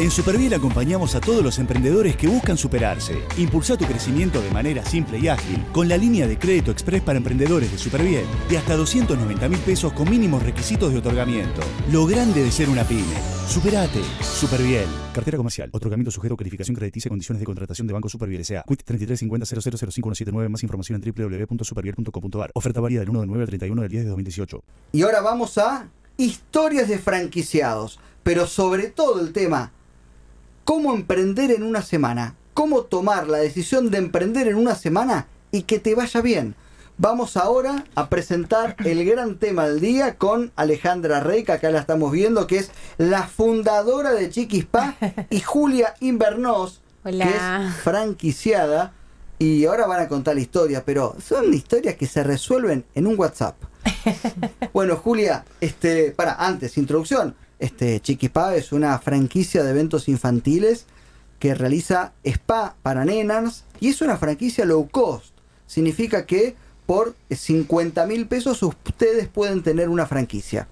[0.00, 3.22] En Superviel acompañamos a todos los emprendedores que buscan superarse.
[3.36, 7.18] Impulsa tu crecimiento de manera simple y ágil con la línea de crédito express para
[7.18, 11.60] emprendedores de Superviel de hasta 290 mil pesos con mínimos requisitos de otorgamiento.
[11.92, 13.14] Lo grande de ser una pyme.
[13.46, 14.00] Superate.
[14.22, 14.86] Superviel.
[15.12, 15.68] Cartera comercial.
[15.70, 18.64] Otorgamiento sujeto a calificación crediticia y condiciones de contratación de Banco Superviel S.A.
[18.66, 22.52] Quit 3350 Más información en www.superviel.com.ar.
[22.54, 24.64] Oferta válida del 1 de 9 al 31 del 10 de 2018.
[24.92, 28.00] Y ahora vamos a historias de franquiciados.
[28.22, 29.72] Pero sobre todo el tema
[30.70, 35.62] cómo emprender en una semana, cómo tomar la decisión de emprender en una semana y
[35.62, 36.54] que te vaya bien.
[36.96, 41.80] Vamos ahora a presentar el gran tema del día con Alejandra Rey, que acá la
[41.80, 44.94] estamos viendo, que es la fundadora de Chiquispa,
[45.28, 48.92] y Julia Invernos, que es franquiciada.
[49.40, 53.18] Y ahora van a contar la historia, pero son historias que se resuelven en un
[53.18, 53.56] WhatsApp.
[54.72, 57.34] Bueno, Julia, este, para, antes, introducción.
[57.60, 60.86] Este, Chiquispa es una franquicia de eventos infantiles
[61.38, 65.34] que realiza spa para nenas y es una franquicia low cost.
[65.66, 70.66] Significa que por 50 mil pesos ustedes pueden tener una franquicia.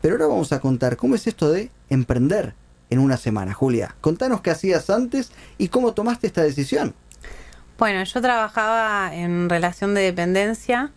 [0.00, 2.54] Pero ahora vamos a contar cómo es esto de emprender
[2.88, 3.52] en una semana.
[3.52, 6.94] Julia, contanos qué hacías antes y cómo tomaste esta decisión.
[7.78, 10.92] Bueno, yo trabajaba en relación de dependencia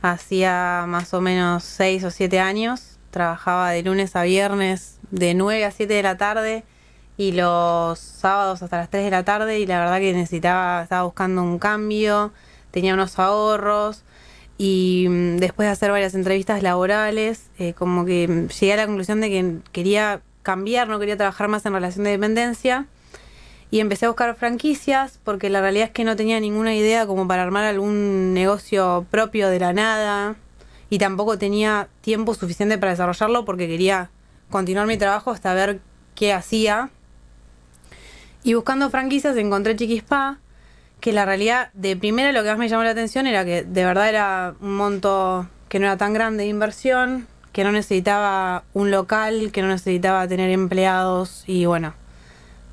[0.00, 5.64] hacía más o menos 6 o 7 años trabajaba de lunes a viernes de 9
[5.64, 6.64] a 7 de la tarde
[7.16, 11.04] y los sábados hasta las 3 de la tarde y la verdad que necesitaba, estaba
[11.04, 12.32] buscando un cambio,
[12.72, 14.02] tenía unos ahorros
[14.58, 19.20] y mm, después de hacer varias entrevistas laborales, eh, como que llegué a la conclusión
[19.20, 22.86] de que quería cambiar, no quería trabajar más en relación de dependencia
[23.70, 27.28] y empecé a buscar franquicias porque la realidad es que no tenía ninguna idea como
[27.28, 30.34] para armar algún negocio propio de la nada
[30.94, 34.10] y tampoco tenía tiempo suficiente para desarrollarlo porque quería
[34.48, 35.80] continuar mi trabajo hasta ver
[36.14, 36.90] qué hacía.
[38.44, 40.38] Y buscando franquicias encontré Chiquispa,
[41.00, 43.84] que la realidad de primera lo que más me llamó la atención era que de
[43.84, 48.92] verdad era un monto que no era tan grande de inversión, que no necesitaba un
[48.92, 51.94] local, que no necesitaba tener empleados y bueno,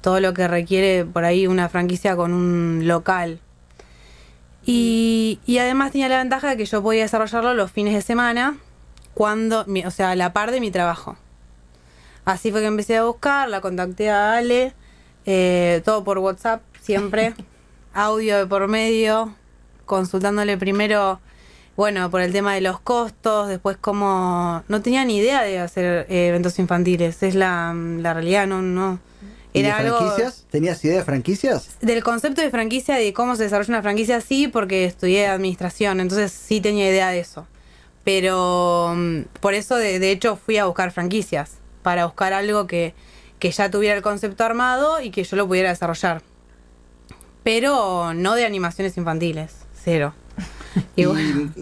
[0.01, 3.39] todo lo que requiere por ahí una franquicia con un local.
[4.65, 8.57] Y, además tenía la ventaja de que yo podía desarrollarlo los fines de semana,
[9.13, 11.17] cuando, o sea, a la par de mi trabajo.
[12.25, 14.73] Así fue que empecé a buscar, la contacté a Ale,
[15.25, 17.33] eh, todo por WhatsApp, siempre,
[17.93, 19.33] audio de por medio,
[19.85, 21.19] consultándole primero,
[21.75, 26.05] bueno, por el tema de los costos, después como no tenía ni idea de hacer
[26.09, 28.99] eh, eventos infantiles, es la, la realidad, no, no,
[29.53, 30.45] ¿Y de franquicias?
[30.49, 31.69] ¿Tenías idea de franquicias?
[31.81, 36.31] Del concepto de franquicia, de cómo se desarrolla una franquicia, sí, porque estudié administración, entonces
[36.31, 37.47] sí tenía idea de eso.
[38.03, 42.93] Pero mm, por eso, de, hecho, fui a buscar franquicias, para buscar algo que,
[43.39, 46.21] que ya tuviera el concepto armado y que yo lo pudiera desarrollar.
[47.43, 49.51] Pero no de animaciones infantiles,
[49.83, 50.13] cero.
[50.95, 51.03] Y,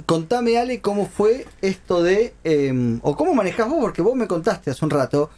[0.05, 2.35] contame, Ale, cómo fue esto de.
[2.43, 5.31] Em, o cómo manejás vos, porque vos me contaste hace un rato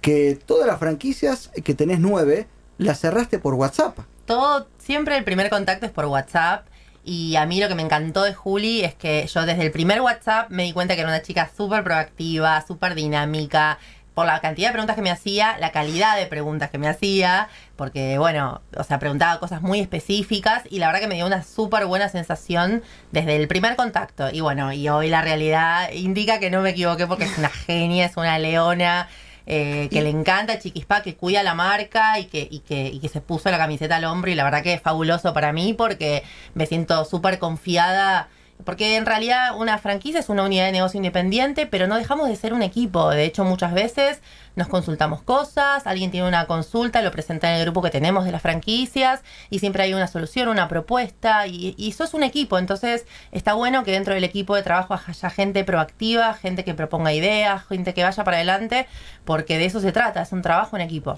[0.00, 2.46] que todas las franquicias que tenés nueve
[2.78, 3.98] las cerraste por WhatsApp.
[4.24, 6.66] Todo, siempre el primer contacto es por WhatsApp.
[7.02, 10.00] Y a mí lo que me encantó de Juli es que yo desde el primer
[10.02, 13.78] WhatsApp me di cuenta que era una chica súper proactiva, súper dinámica,
[14.14, 17.48] por la cantidad de preguntas que me hacía, la calidad de preguntas que me hacía,
[17.76, 21.42] porque bueno, o sea, preguntaba cosas muy específicas y la verdad que me dio una
[21.42, 22.82] súper buena sensación
[23.12, 24.28] desde el primer contacto.
[24.30, 28.06] Y bueno, y hoy la realidad indica que no me equivoqué porque es una genia,
[28.06, 29.08] es una leona.
[29.52, 33.08] Eh, que le encanta Chiquispa, que cuida la marca y que, y que, y que
[33.08, 36.22] se puso la camiseta al hombro y la verdad que es fabuloso para mí porque
[36.54, 38.28] me siento súper confiada
[38.64, 42.36] porque en realidad una franquicia es una unidad de negocio independiente, pero no dejamos de
[42.36, 43.10] ser un equipo.
[43.10, 44.20] De hecho, muchas veces
[44.56, 48.32] nos consultamos cosas, alguien tiene una consulta, lo presenta en el grupo que tenemos de
[48.32, 52.58] las franquicias y siempre hay una solución, una propuesta y, y eso es un equipo.
[52.58, 57.12] Entonces está bueno que dentro del equipo de trabajo haya gente proactiva, gente que proponga
[57.12, 58.86] ideas, gente que vaya para adelante,
[59.24, 61.16] porque de eso se trata, es un trabajo en equipo.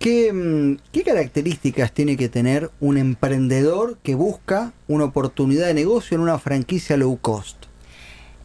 [0.00, 6.20] Mm, ¿Qué, características tiene que tener un emprendedor que busca una oportunidad de negocio en
[6.20, 7.56] una franquicia low cost?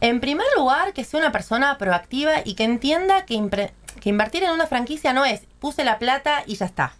[0.00, 4.66] En primer lugar, que sea una persona proactiva y que entienda que, invertir en una
[4.66, 6.94] franquicia no es puse la plata y ya está.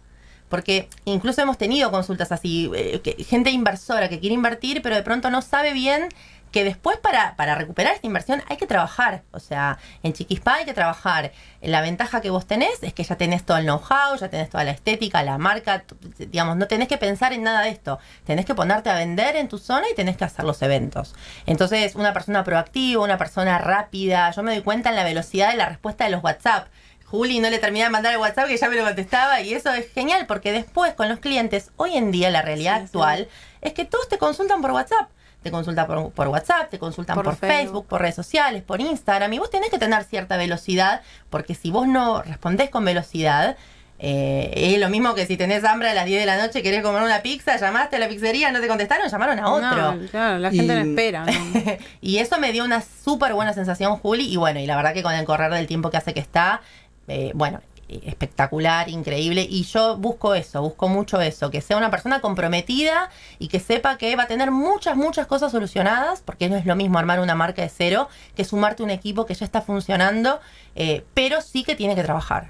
[0.49, 5.01] porque incluso hemos tenido consultas así, eh, que- gente inversora que quiere invertir, pero de
[5.01, 6.09] pronto no sabe bien
[6.51, 9.23] que después para, para recuperar esta inversión hay que trabajar.
[9.31, 11.31] O sea, en Chiquispa hay que trabajar.
[11.61, 14.63] La ventaja que vos tenés es que ya tenés todo el know-how, ya tenés toda
[14.63, 15.83] la estética, la marca,
[16.17, 17.99] digamos, no tenés que pensar en nada de esto.
[18.25, 21.15] Tenés que ponerte a vender en tu zona y tenés que hacer los eventos.
[21.45, 25.57] Entonces, una persona proactiva, una persona rápida, yo me doy cuenta en la velocidad de
[25.57, 26.67] la respuesta de los WhatsApp.
[27.05, 29.73] Juli no le terminaba de mandar el WhatsApp que ya me lo contestaba y eso
[29.73, 32.85] es genial porque después con los clientes, hoy en día la realidad Sí, sí.
[32.85, 33.27] actual
[33.59, 35.09] es que todos te consultan por WhatsApp.
[35.43, 37.57] Te consultan por, por WhatsApp, te consultan por, Por Facebook.
[37.57, 37.87] Facebook.
[37.87, 41.01] por redes sociales, por Instagram y vos tenés que tener cierta velocidad
[41.31, 43.57] porque si vos no respondés con velocidad,
[44.03, 46.81] eh, es lo mismo que si tenés hambre a las 10 de la noche, querés
[46.83, 49.93] comer una pizza, llamaste a la pizzería, no te contestaron, llamaron a otro.
[49.93, 51.25] No, claro, la gente Y- no espera.
[51.25, 51.31] ¿no?
[52.01, 54.31] y eso me dio una súper buena sensación, Juli.
[54.31, 56.61] Y bueno, y la verdad que con el correr del tiempo que hace que está,
[57.07, 57.61] eh, bueno,
[58.05, 59.45] espectacular, increíble.
[59.49, 63.09] Y yo busco eso, busco mucho eso, que sea una persona comprometida
[63.39, 66.75] y que sepa que va a tener muchas, muchas cosas solucionadas, porque no es lo
[66.75, 70.39] mismo armar una marca de cero que sumarte a un equipo que ya está funcionando,
[70.75, 72.49] eh, pero sí que tiene que trabajar.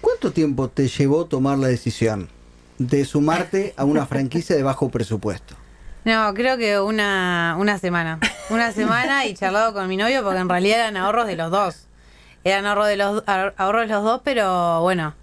[0.00, 2.28] ¿Cuánto tiempo te llevó tomar la decisión
[2.78, 5.56] de sumarte a una franquicia de bajo presupuesto?
[6.04, 8.20] No, creo que una, una semana.
[8.48, 11.85] Una semana y charlado con mi novio porque en realidad eran ahorros de los dos.
[12.46, 15.14] Eran ahorros de los, ahor- ahorros de los dos, pero bueno.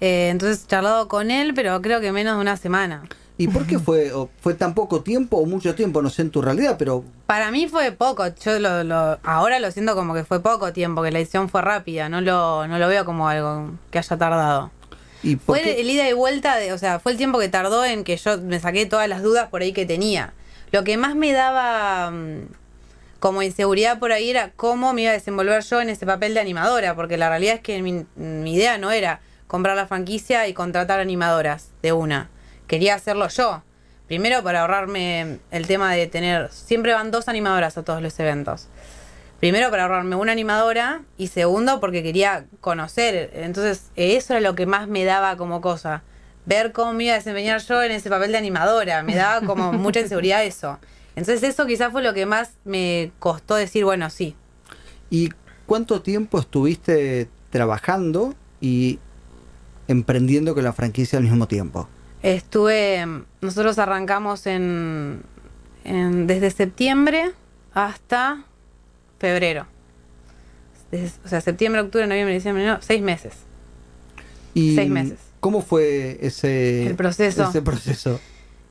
[0.00, 3.02] Eh, entonces charlado con él, pero creo que menos de una semana.
[3.36, 6.02] ¿Y por qué fue, o fue tan poco tiempo o mucho tiempo?
[6.02, 8.24] No sé en tu realidad, pero Para mí fue poco.
[8.44, 11.62] Yo lo, lo- ahora lo siento como que fue poco tiempo, que la edición fue
[11.62, 12.08] rápida.
[12.08, 14.70] No lo, no lo veo como algo que haya tardado.
[15.24, 15.80] ¿y por Fue qué?
[15.80, 18.38] el ida y vuelta, de, o sea, fue el tiempo que tardó en que yo
[18.38, 20.32] me saqué todas las dudas por ahí que tenía.
[20.70, 22.42] Lo que más me daba mm,
[23.18, 26.40] como inseguridad por ahí era cómo me iba a desenvolver yo en ese papel de
[26.40, 30.54] animadora, porque la realidad es que mi, mi idea no era comprar la franquicia y
[30.54, 32.30] contratar animadoras de una.
[32.66, 33.62] Quería hacerlo yo.
[34.06, 38.68] Primero para ahorrarme el tema de tener, siempre van dos animadoras a todos los eventos.
[39.40, 43.30] Primero para ahorrarme una animadora y segundo porque quería conocer.
[43.34, 46.02] Entonces eso era lo que más me daba como cosa.
[46.44, 49.02] Ver cómo me iba a desempeñar yo en ese papel de animadora.
[49.02, 50.78] Me daba como mucha inseguridad eso.
[51.18, 54.34] Entonces eso quizás fue lo que más me costó decir, bueno, sí.
[55.10, 55.30] ¿Y
[55.66, 58.98] cuánto tiempo estuviste trabajando y
[59.88, 61.88] emprendiendo con la franquicia al mismo tiempo?
[62.22, 63.06] Estuve,
[63.40, 65.22] nosotros arrancamos en,
[65.84, 67.32] en- desde septiembre
[67.74, 68.44] hasta
[69.18, 69.66] febrero.
[70.90, 73.34] Desde- o sea, septiembre, octubre, noviembre, diciembre, no, seis meses.
[74.54, 75.18] Y Seis meses.
[75.40, 77.48] ¿Cómo fue ese El proceso.
[77.48, 78.20] Ese proceso.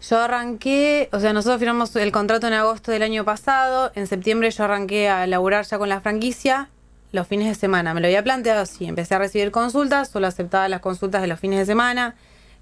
[0.02, 3.92] Yo arranqué, o sea, nosotros firmamos el contrato en agosto del año pasado.
[3.96, 6.70] En septiembre yo arranqué a laburar ya con la franquicia
[7.12, 7.94] los fines de semana.
[7.94, 8.86] Me lo había planteado así.
[8.86, 12.16] Empecé a recibir consultas, solo aceptaba las consultas de los fines de semana.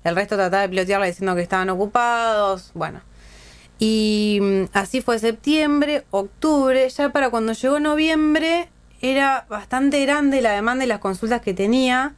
[0.03, 2.71] El resto trataba de pilotearla diciendo que estaban ocupados.
[2.73, 3.01] Bueno.
[3.79, 6.87] Y mm, así fue septiembre, octubre.
[6.89, 8.69] Ya para cuando llegó noviembre
[9.01, 12.15] era bastante grande la demanda y las consultas que tenía.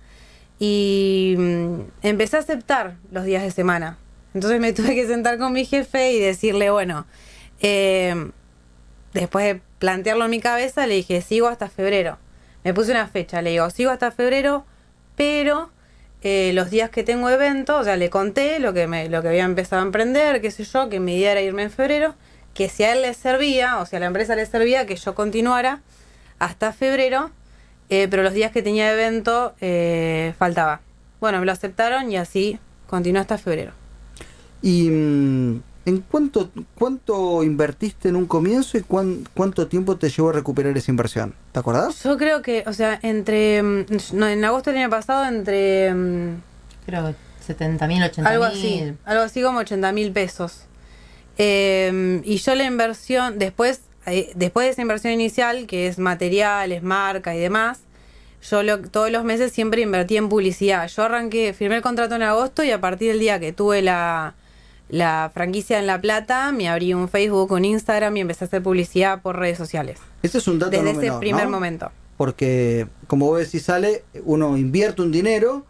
[0.60, 3.98] Y mm, empecé a aceptar los días de semana.
[4.38, 7.07] Entonces me tuve que sentar con mi jefe y decirle, bueno,
[7.60, 8.30] eh,
[9.13, 12.19] después de plantearlo en mi cabeza, le dije, sigo hasta febrero.
[12.63, 14.63] Me puse una fecha, le digo, sigo hasta febrero,
[15.16, 15.72] pero
[16.22, 19.30] eh, los días que tengo evento, o sea, le conté lo que, me, lo que
[19.30, 22.13] había empezado a emprender, qué sé yo, que mi idea era irme en febrero,
[22.54, 25.16] que si a él le servía, o si a la empresa le servía, que yo
[25.16, 25.81] continuara
[26.38, 27.31] hasta febrero,
[27.90, 29.56] eh, pero los días que tenía evento
[30.38, 30.81] faltaba.
[31.19, 33.87] Bueno, me lo aceptaron y así continuó hasta febrero.
[34.62, 40.30] ¿Y mm, en cuánto, cuánto invertiste en un comienzo y cuán- cuánto tiempo te llevó
[40.30, 41.33] a recuperar esa inversión?
[41.52, 42.04] ¿Te acordás?
[42.04, 43.61] Yo creo que, o sea, entre.
[43.64, 45.94] mm, no, en agosto del año pasado, entre.
[45.94, 46.42] mm,
[46.85, 48.94] Creo que 70 mil, 80 algo así.
[49.06, 50.61] Algo así como 80 mil pesos.
[51.37, 56.81] Eh, y yo la inversión, después, eh, después de esa inversión inicial, que es materiales,
[56.83, 57.80] marca y demás,
[58.49, 60.87] yo lo- todos los meses siempre invertí en publicidad.
[60.90, 64.33] Yo arranqué, firmé el contrato en agosto y a partir del día que tuve la,
[64.89, 68.63] la franquicia en La Plata, me abrí un Facebook, un Instagram y empecé a hacer
[68.63, 69.99] publicidad por redes sociales.
[70.23, 71.51] Ese es un dato Desde no ese menor, primer ¿no?
[71.51, 71.91] momento.
[72.15, 75.65] Porque, como vos decís, sale, uno invierte un dinero,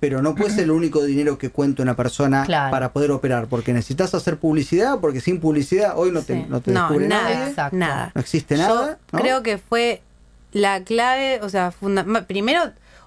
[0.00, 2.70] pero no puede ser el único dinero que cuenta una persona Claro.
[2.70, 6.46] para poder operar, porque necesitas hacer publicidad, porque sin publicidad hoy no te, Sí.
[6.48, 8.12] no te descubre nada, nadie, nada.
[8.14, 8.98] no existe Yo nada.
[9.12, 9.18] ¿no?
[9.20, 10.02] creo que fue
[10.52, 11.72] la clave, o sea,
[12.26, 12.60] primero,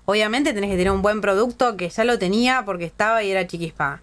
[0.05, 3.45] obviamente tenés que tener un buen producto que ya lo tenía porque estaba y era
[3.45, 4.01] chiquispa.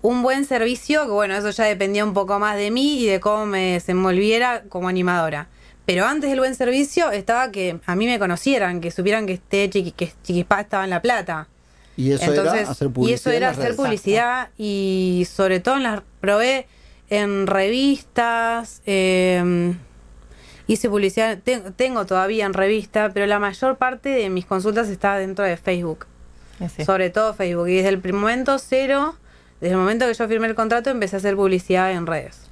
[0.00, 3.18] Un buen servicio, que bueno, eso ya dependía un poco más de mí y de
[3.20, 5.48] cómo me desenvolviera como animadora.
[5.86, 9.68] Pero antes del buen servicio estaba que a mí me conocieran, que supieran que, esté
[9.70, 11.48] chiqui, que Chiquispa estaba en La Plata.
[11.96, 16.02] Y eso era hacer publicidad Y eso era hacer publicidad y sobre todo en las
[16.20, 16.66] probé
[17.10, 19.74] en revistas, eh,
[20.66, 25.16] hice publicidad, te- tengo todavía en revista, pero la mayor parte de mis consultas está
[25.16, 26.06] dentro de Facebook,
[26.76, 26.84] Sí.
[26.84, 27.68] sobre todo Facebook.
[27.68, 29.16] Y desde el momento cero,
[29.60, 32.48] desde el momento que yo firmé el contrato, empecé a hacer publicidad en redes.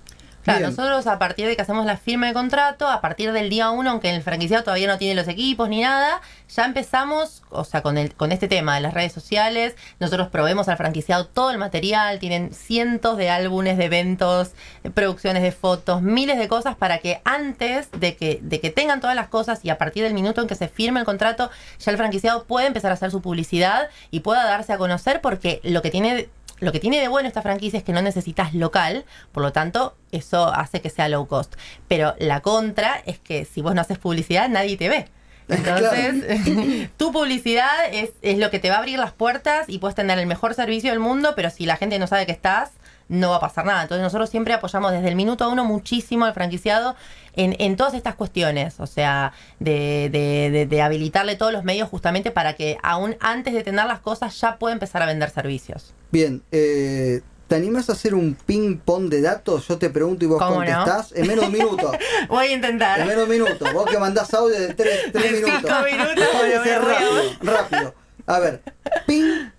[0.47, 0.71] Claro, Bien.
[0.71, 3.91] nosotros a partir de que hacemos la firma de contrato, a partir del día uno,
[3.91, 7.99] aunque el franquiciado todavía no tiene los equipos ni nada, ya empezamos, o sea, con,
[7.99, 12.21] el, con este tema de las redes sociales, nosotros probemos al franquiciado todo el material,
[12.21, 14.53] tienen cientos de álbumes, de eventos,
[14.95, 19.17] producciones de fotos, miles de cosas para que antes de que, de que tengan todas
[19.17, 21.97] las cosas y a partir del minuto en que se firme el contrato, ya el
[21.97, 25.91] franquiciado puede empezar a hacer su publicidad y pueda darse a conocer porque lo que
[25.91, 29.53] tiene lo que tiene de bueno esta franquicia es que no necesitas local, por lo
[29.53, 31.55] tanto, eso hace que sea low cost.
[31.89, 35.07] Pero la contra es que si vos no haces publicidad, nadie te ve.
[35.49, 39.95] Entonces, tu publicidad es, es lo que te va a abrir las puertas y puedes
[39.95, 42.71] tener el mejor servicio del mundo, pero si la gente no sabe que estás,
[43.09, 43.83] no va a pasar nada.
[43.83, 46.97] Entonces nosotros siempre apoyamos desde el minuto uno muchísimo al franquiciado
[47.35, 51.89] en, en todas estas cuestiones, o sea, de, de- de- de habilitarle todos los medios
[51.89, 55.95] justamente para que aún antes de tener las cosas ya pueda empezar a vender servicios.
[56.11, 59.69] Bien, eh, ¿te animas a hacer un ping-pong de datos?
[59.69, 60.67] Yo te pregunto y vos ¿Cómo no?
[60.67, 61.93] contestás en menos de un minuto.
[62.29, 63.01] Voy a intentar.
[63.01, 63.67] En menos de un minuto.
[63.73, 65.51] Vos que mandás audio de 3 De minutos.
[65.61, 67.95] cinco minutos, voy rápido, rápido.
[68.27, 68.63] A ver,
[69.07, 69.53] ping-pong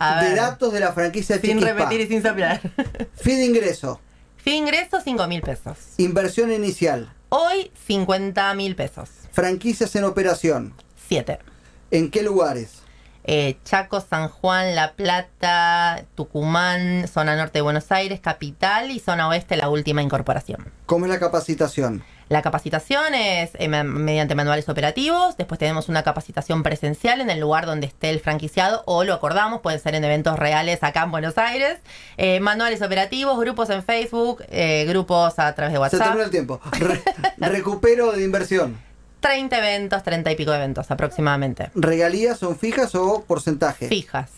[0.00, 1.72] A de datos de la franquicia Sin Chiquispa.
[1.72, 2.60] repetir y sin soplar.
[3.14, 4.00] Fin de ingreso.
[4.36, 5.76] Fin ingreso, 5 mil pesos.
[5.98, 7.12] Inversión inicial.
[7.28, 9.08] Hoy, 50 mil pesos.
[9.32, 10.74] Franquicias en operación.
[11.08, 11.38] 7.
[11.92, 12.81] ¿En qué lugares?
[13.24, 19.28] Eh, Chaco, San Juan, La Plata, Tucumán, zona norte de Buenos Aires, capital y zona
[19.28, 20.70] oeste, la última incorporación.
[20.86, 22.02] ¿Cómo es la capacitación?
[22.28, 27.38] La capacitación es eh, me- mediante manuales operativos, después tenemos una capacitación presencial en el
[27.40, 31.10] lugar donde esté el franquiciado o lo acordamos, puede ser en eventos reales acá en
[31.10, 31.78] Buenos Aires,
[32.16, 36.00] Eh, manuales operativos, grupos en Facebook, eh, grupos a través de Se WhatsApp.
[36.02, 36.60] terminó el tiempo.
[36.72, 37.02] Re-
[37.38, 38.78] recupero de inversión.
[39.22, 41.70] 30 eventos, 30 y pico de eventos aproximadamente.
[41.74, 43.88] ¿Regalías son fijas o porcentaje?
[43.88, 44.30] Fijas.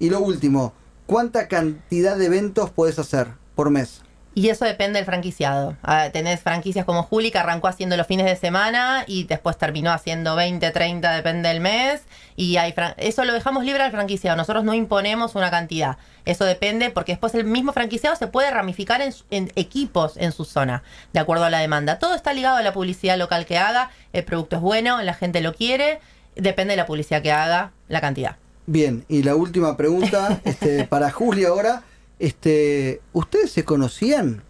[0.00, 0.74] Y lo último,
[1.06, 4.02] ¿cuánta cantidad de eventos puedes hacer por mes?
[4.36, 5.78] Y eso depende del franquiciado.
[5.82, 9.90] Ah, tenés franquicias como Juli que arrancó haciendo los fines de semana y después terminó
[9.90, 12.02] haciendo 20, 30, depende del mes.
[12.36, 14.36] Y hay eso lo dejamos libre al franquiciado.
[14.36, 15.96] Nosotros no imponemos una cantidad.
[16.26, 20.44] Eso depende porque después el mismo franquiciado se puede ramificar en, en equipos en su
[20.44, 20.82] zona,
[21.14, 21.98] de acuerdo a la demanda.
[21.98, 23.90] Todo está ligado a la publicidad local que haga.
[24.12, 25.98] El producto es bueno, la gente lo quiere.
[26.34, 28.36] Depende de la publicidad que haga, la cantidad.
[28.66, 31.84] Bien, y la última pregunta este, para Julia ahora.
[32.18, 34.42] Este, ¿Ustedes se conocían?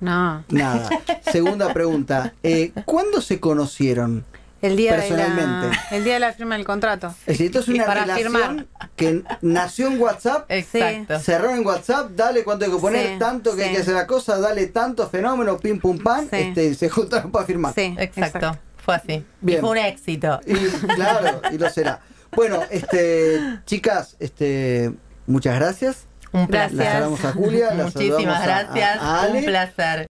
[0.00, 0.44] No.
[0.48, 0.88] Nada.
[1.30, 2.34] Segunda pregunta.
[2.42, 4.24] Eh, ¿Cuándo se conocieron?
[4.62, 5.76] El día, de Personalmente.
[5.90, 7.08] la, el día de la firma del contrato.
[7.26, 8.66] Es decir, esto es una Para relación firmar.
[8.96, 11.18] que nació en WhatsApp, Exacto.
[11.20, 13.74] cerró en WhatsApp, dale cuánto hay que poner, Sí, tanto que hay sí.
[13.76, 16.36] que hacer la cosa, dale tanto, fenómeno, pim pum pan, Sí.
[16.36, 17.74] este, se juntaron para firmar.
[17.74, 18.56] Sí, Exacto.
[18.78, 19.22] Fue así.
[19.42, 19.58] Bien.
[19.58, 20.40] Y fue un éxito.
[20.46, 20.54] Y,
[20.94, 22.00] claro, y lo será.
[22.34, 24.92] Bueno, este, chicas, este,
[25.26, 26.06] muchas gracias.
[26.34, 26.72] Un Gracias.
[26.72, 26.84] placer.
[26.86, 28.98] La saludamos a Julia, la Muchísimas a- gracias.
[29.00, 29.38] a Ale.
[29.38, 30.02] Un placer.